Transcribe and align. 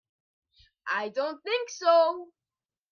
I 0.91 1.09
don't 1.09 1.43
think 1.43 1.69
so. 1.69 2.31